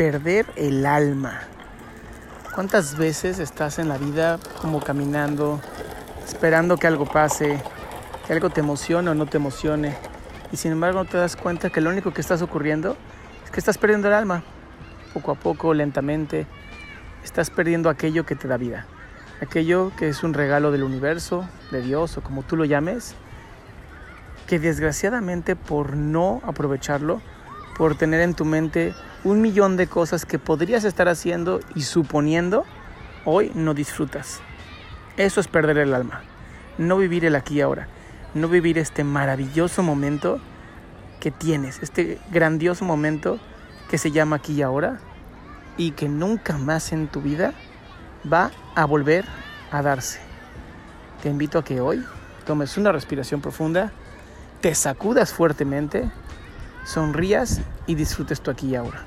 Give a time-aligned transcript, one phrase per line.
[0.00, 1.42] perder el alma.
[2.54, 5.60] ¿Cuántas veces estás en la vida como caminando,
[6.26, 7.62] esperando que algo pase,
[8.26, 9.94] que algo te emocione o no te emocione?
[10.52, 12.96] Y sin embargo no te das cuenta que lo único que estás ocurriendo
[13.44, 14.42] es que estás perdiendo el alma.
[15.12, 16.46] Poco a poco, lentamente,
[17.22, 18.86] estás perdiendo aquello que te da vida.
[19.42, 23.16] Aquello que es un regalo del universo, de Dios o como tú lo llames,
[24.46, 27.20] que desgraciadamente por no aprovecharlo,
[27.80, 28.92] por tener en tu mente
[29.24, 32.66] un millón de cosas que podrías estar haciendo y suponiendo,
[33.24, 34.42] hoy no disfrutas.
[35.16, 36.20] Eso es perder el alma,
[36.76, 37.88] no vivir el aquí y ahora,
[38.34, 40.40] no vivir este maravilloso momento
[41.20, 43.38] que tienes, este grandioso momento
[43.88, 44.98] que se llama aquí y ahora
[45.78, 47.54] y que nunca más en tu vida
[48.30, 49.24] va a volver
[49.72, 50.20] a darse.
[51.22, 52.04] Te invito a que hoy
[52.44, 53.90] tomes una respiración profunda,
[54.60, 56.10] te sacudas fuertemente,
[56.84, 59.04] sonrías y disfrutes tu aquí y ahora.